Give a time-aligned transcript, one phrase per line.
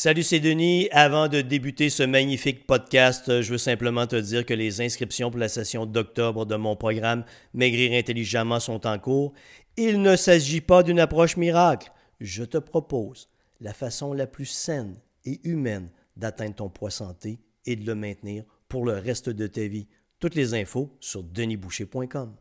[0.00, 0.88] Salut, c'est Denis.
[0.92, 5.40] Avant de débuter ce magnifique podcast, je veux simplement te dire que les inscriptions pour
[5.40, 9.32] la session d'octobre de mon programme Maigrir intelligemment sont en cours.
[9.76, 11.90] Il ne s'agit pas d'une approche miracle.
[12.20, 13.28] Je te propose
[13.60, 18.44] la façon la plus saine et humaine d'atteindre ton poids santé et de le maintenir
[18.68, 19.88] pour le reste de ta vie.
[20.20, 22.36] Toutes les infos sur denisboucher.com.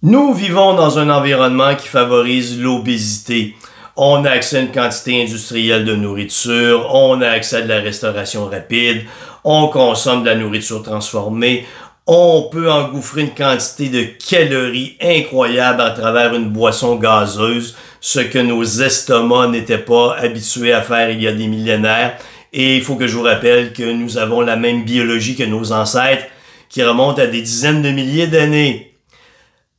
[0.00, 3.54] Nous vivons dans un environnement qui favorise l'obésité.
[3.96, 7.80] On a accès à une quantité industrielle de nourriture, on a accès à de la
[7.80, 9.04] restauration rapide,
[9.42, 11.64] on consomme de la nourriture transformée,
[12.06, 18.38] on peut engouffrer une quantité de calories incroyables à travers une boisson gazeuse, ce que
[18.38, 22.18] nos estomacs n'étaient pas habitués à faire il y a des millénaires.
[22.52, 25.72] Et il faut que je vous rappelle que nous avons la même biologie que nos
[25.72, 26.26] ancêtres,
[26.68, 28.94] qui remonte à des dizaines de milliers d'années.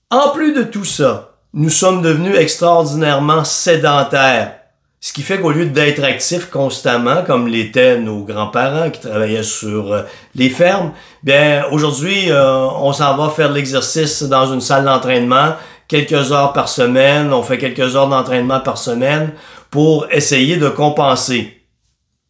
[0.10, 1.27] En plus de tout ça,
[1.58, 4.54] nous sommes devenus extraordinairement sédentaires.
[5.00, 9.92] Ce qui fait qu'au lieu d'être actifs constamment, comme l'étaient nos grands-parents qui travaillaient sur
[9.92, 10.04] euh,
[10.36, 10.92] les fermes,
[11.24, 15.56] bien aujourd'hui, euh, on s'en va faire l'exercice dans une salle d'entraînement
[15.88, 17.34] quelques heures par semaine.
[17.34, 19.34] On fait quelques heures d'entraînement par semaine
[19.72, 21.64] pour essayer de compenser.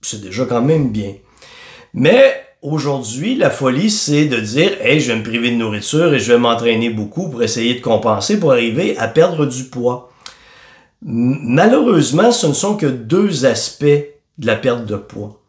[0.02, 1.16] C'est déjà quand même bien.
[1.94, 6.20] Mais Aujourd'hui, la folie, c'est de dire, hey, je vais me priver de nourriture et
[6.20, 10.12] je vais m'entraîner beaucoup pour essayer de compenser pour arriver à perdre du poids.
[11.04, 15.40] Malheureusement, ce ne sont que deux aspects de la perte de poids.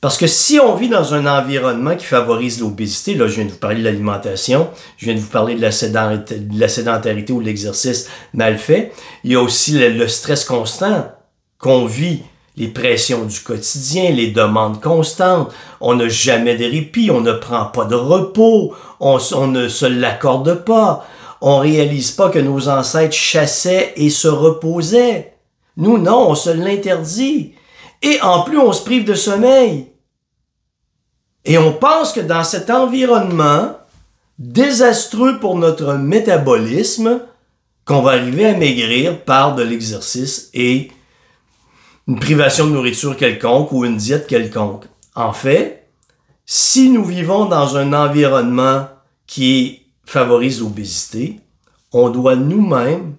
[0.00, 3.50] Parce que si on vit dans un environnement qui favorise l'obésité, là, je viens de
[3.50, 8.08] vous parler de l'alimentation, je viens de vous parler de la, sédentarité, ou de l'exercice
[8.34, 11.12] mal fait, il y a aussi le stress constant
[11.58, 12.22] qu'on vit
[12.56, 17.66] les pressions du quotidien, les demandes constantes, on n'a jamais de répit, on ne prend
[17.66, 21.06] pas de repos, on, ne se l'accorde pas,
[21.42, 25.34] on réalise pas que nos ancêtres chassaient et se reposaient.
[25.76, 27.52] Nous, non, on se l'interdit.
[28.02, 29.88] Et en plus, on se prive de sommeil.
[31.44, 33.76] Et on pense que dans cet environnement
[34.38, 37.20] désastreux pour notre métabolisme,
[37.84, 40.90] qu'on va arriver à maigrir par de l'exercice et
[42.08, 44.84] une privation de nourriture quelconque ou une diète quelconque.
[45.14, 45.88] En fait,
[46.44, 48.86] si nous vivons dans un environnement
[49.26, 51.40] qui favorise l'obésité,
[51.92, 53.16] on doit nous-mêmes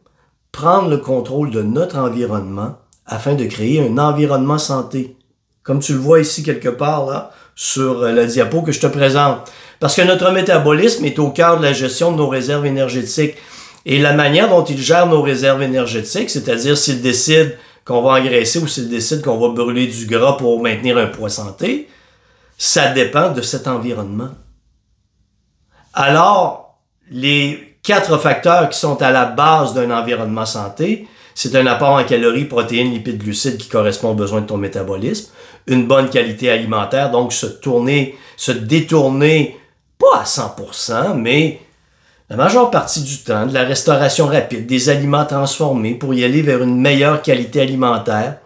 [0.52, 5.18] prendre le contrôle de notre environnement afin de créer un environnement santé.
[5.64, 9.52] Comme tu le vois ici quelque part là, sur la diapo que je te présente.
[9.80, 13.36] Parce que notre métabolisme est au cœur de la gestion de nos réserves énergétiques.
[13.86, 18.60] Et la manière dont il gère nos réserves énergétiques, c'est-à-dire s'il décide qu'on va engraisser
[18.60, 21.88] ou s'il décide qu'on va brûler du gras pour maintenir un poids santé,
[22.58, 24.32] ça dépend de cet environnement.
[25.94, 31.92] Alors, les quatre facteurs qui sont à la base d'un environnement santé, c'est un apport
[31.92, 35.32] en calories, protéines, lipides, glucides qui correspond aux besoins de ton métabolisme,
[35.68, 39.58] une bonne qualité alimentaire, donc se tourner, se détourner,
[39.98, 41.62] pas à 100%, mais
[42.30, 46.42] la majeure partie du temps, de la restauration rapide, des aliments transformés pour y aller
[46.42, 48.38] vers une meilleure qualité alimentaire,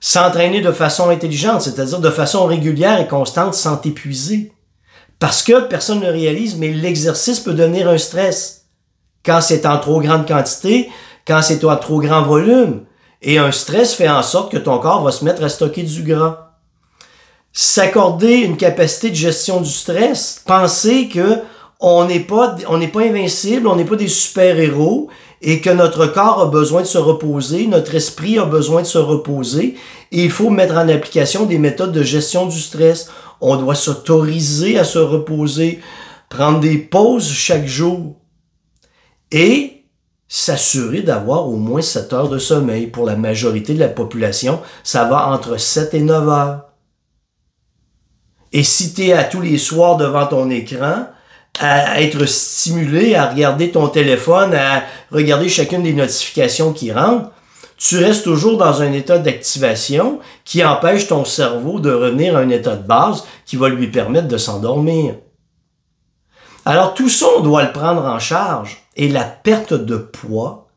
[0.00, 4.52] s'entraîner de façon intelligente, c'est-à-dire de façon régulière et constante sans t'épuiser.
[5.20, 8.66] Parce que personne ne réalise, mais l'exercice peut devenir un stress.
[9.24, 10.88] Quand c'est en trop grande quantité,
[11.26, 12.84] quand c'est en trop grand volume.
[13.20, 16.02] Et un stress fait en sorte que ton corps va se mettre à stocker du
[16.02, 16.54] gras.
[17.52, 21.42] S'accorder une capacité de gestion du stress, penser que
[21.80, 25.08] on n'est pas, pas invincible, on n'est pas des super-héros
[25.40, 28.98] et que notre corps a besoin de se reposer, notre esprit a besoin de se
[28.98, 29.76] reposer
[30.10, 33.10] et il faut mettre en application des méthodes de gestion du stress.
[33.40, 35.80] On doit s'autoriser à se reposer,
[36.28, 38.16] prendre des pauses chaque jour
[39.30, 39.84] et
[40.26, 42.88] s'assurer d'avoir au moins 7 heures de sommeil.
[42.88, 46.64] Pour la majorité de la population, ça va entre 7 et 9 heures.
[48.52, 51.06] Et si tu es à tous les soirs devant ton écran,
[51.60, 57.30] à être stimulé, à regarder ton téléphone, à regarder chacune des notifications qui rentrent,
[57.76, 62.48] tu restes toujours dans un état d'activation qui empêche ton cerveau de revenir à un
[62.48, 65.14] état de base qui va lui permettre de s'endormir.
[66.64, 68.82] Alors tout ça, on doit le prendre en charge.
[68.96, 70.68] Et la perte de poids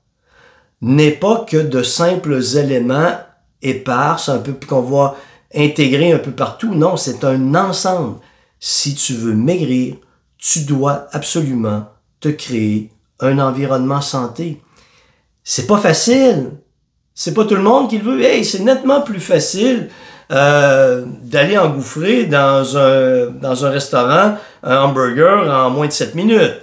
[0.82, 3.18] n'est pas que de simples éléments
[3.64, 5.16] épars, un peu qu'on va
[5.56, 6.74] intégrer un peu partout.
[6.74, 8.20] Non, c'est un ensemble.
[8.60, 9.96] Si tu veux maigrir,
[10.42, 11.86] tu dois absolument
[12.20, 14.60] te créer un environnement santé.
[15.44, 16.52] C'est pas facile.
[17.14, 18.22] C'est pas tout le monde qui le veut.
[18.22, 19.90] Hey, c'est nettement plus facile
[20.32, 26.60] euh, d'aller engouffrer dans un, dans un restaurant un hamburger en moins de 7 minutes.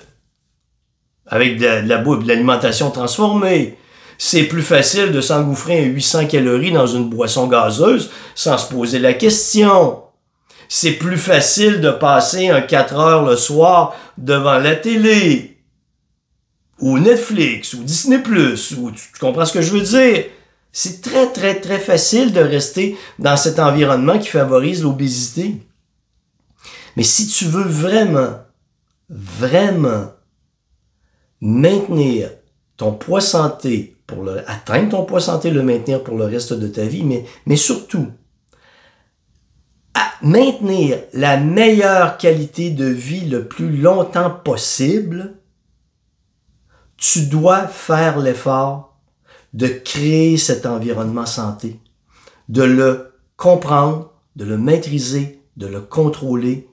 [1.28, 3.76] Avec de, la bouffe, de l'alimentation transformée.
[4.16, 8.98] c'est plus facile de s'engouffrer un 800 calories dans une boisson gazeuse sans se poser
[8.98, 10.07] la question.
[10.68, 15.58] C'est plus facile de passer un 4 heures le soir devant la télé,
[16.80, 18.18] ou Netflix, ou Disney+,
[18.78, 20.26] ou tu comprends ce que je veux dire?
[20.70, 25.56] C'est très, très, très facile de rester dans cet environnement qui favorise l'obésité.
[26.96, 28.34] Mais si tu veux vraiment,
[29.08, 30.12] vraiment
[31.40, 32.30] maintenir
[32.76, 36.68] ton poids santé pour le, atteindre ton poids santé, le maintenir pour le reste de
[36.68, 38.08] ta vie, mais, mais surtout,
[40.22, 45.34] maintenir la meilleure qualité de vie le plus longtemps possible,
[46.96, 48.96] tu dois faire l'effort
[49.54, 51.78] de créer cet environnement santé,
[52.48, 56.68] de le comprendre, de le maîtriser, de le contrôler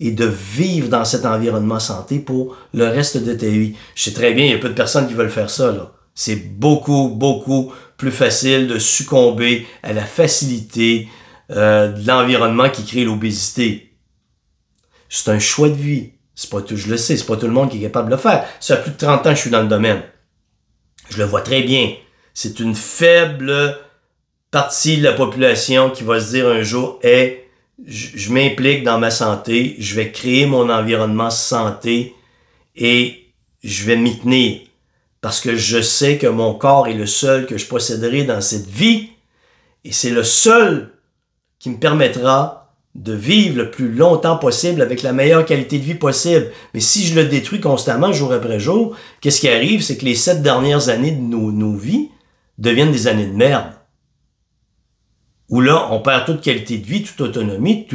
[0.00, 3.74] et de vivre dans cet environnement santé pour le reste de ta vie.
[3.94, 5.92] Je sais très bien, il y a peu de personnes qui veulent faire ça.
[6.14, 11.08] C'est beaucoup, beaucoup plus facile de succomber à la facilité
[11.50, 13.92] euh, de l'environnement qui crée l'obésité.
[15.08, 16.12] C'est un choix de vie.
[16.34, 18.14] C'est pas tout, je le sais, c'est pas tout le monde qui est capable de
[18.14, 18.46] le faire.
[18.60, 20.02] Ça fait plus de 30 ans que je suis dans le domaine.
[21.10, 21.92] Je le vois très bien.
[22.34, 23.76] C'est une faible
[24.50, 27.40] partie de la population qui va se dire un jour, hey,
[27.86, 32.14] je, m'implique dans ma santé, je vais créer mon environnement santé
[32.76, 33.26] et
[33.62, 34.60] je vais m'y tenir
[35.20, 38.66] parce que je sais que mon corps est le seul que je posséderai dans cette
[38.66, 39.10] vie
[39.84, 40.92] et c'est le seul
[41.60, 45.94] qui me permettra de vivre le plus longtemps possible avec la meilleure qualité de vie
[45.94, 46.50] possible.
[46.74, 49.82] Mais si je le détruis constamment, jour après jour, qu'est-ce qui arrive?
[49.82, 52.08] C'est que les sept dernières années de nos, nos vies
[52.58, 53.74] deviennent des années de merde
[55.50, 57.86] où là, on perd toute qualité de vie, toute autonomie,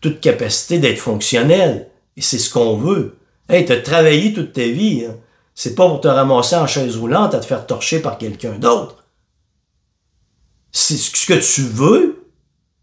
[0.00, 1.88] toute capacité d'être fonctionnel.
[2.16, 3.16] Et c'est ce qu'on veut.
[3.48, 5.06] Hey, t'as travaillé toute ta vie.
[5.06, 5.16] Hein.
[5.54, 9.04] C'est pas pour te ramasser en chaise roulante à te faire torcher par quelqu'un d'autre.
[10.70, 12.17] C'est ce que tu veux.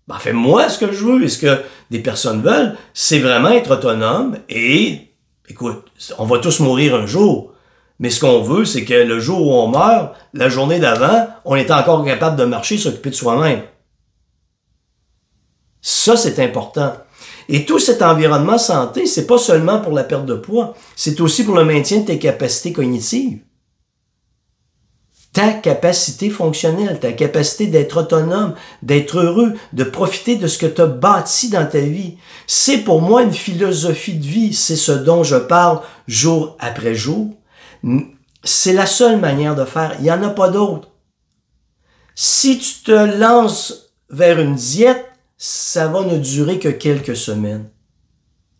[0.07, 1.23] Ben, fais-moi ce que je veux.
[1.23, 5.13] Et ce que des personnes veulent, c'est vraiment être autonome et,
[5.49, 5.85] écoute,
[6.17, 7.53] on va tous mourir un jour.
[7.99, 11.55] Mais ce qu'on veut, c'est que le jour où on meurt, la journée d'avant, on
[11.55, 13.61] est encore capable de marcher, s'occuper de soi-même.
[15.81, 16.93] Ça, c'est important.
[17.47, 21.45] Et tout cet environnement santé, c'est pas seulement pour la perte de poids, c'est aussi
[21.45, 23.39] pour le maintien de tes capacités cognitives.
[25.35, 30.79] Ta capacité fonctionnelle, ta capacité d'être autonome, d'être heureux, de profiter de ce que tu
[30.79, 32.15] as bâti dans ta vie.
[32.47, 37.33] C'est pour moi une philosophie de vie, c'est ce dont je parle jour après jour.
[38.45, 40.87] C'est la seule manière de faire, il n'y en a pas d'autre.
[42.15, 45.05] Si tu te lances vers une diète,
[45.37, 47.69] ça va ne durer que quelques semaines.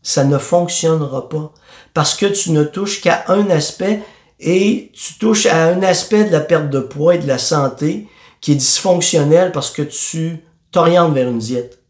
[0.03, 1.53] Ça ne fonctionnera pas
[1.93, 4.01] parce que tu ne touches qu'à un aspect
[4.39, 8.07] et tu touches à un aspect de la perte de poids et de la santé
[8.41, 11.81] qui est dysfonctionnel parce que tu t'orientes vers une diète.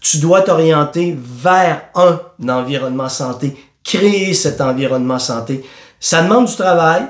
[0.00, 5.64] Tu dois t'orienter vers un environnement santé, créer cet environnement santé.
[5.98, 7.06] Ça demande du travail.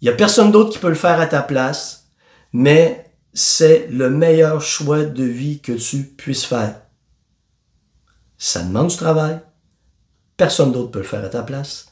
[0.00, 2.08] Il n'y a personne d'autre qui peut le faire à ta place,
[2.52, 6.82] mais c'est le meilleur choix de vie que tu puisses faire.
[8.38, 9.40] Ça demande du travail.
[10.36, 11.86] Personne d'autre peut le faire à ta place.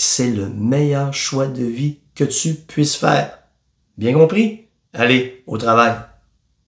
[0.00, 3.36] C'est le meilleur choix de vie que tu puisses faire.
[3.96, 4.68] Bien compris?
[4.92, 5.96] Allez, au travail.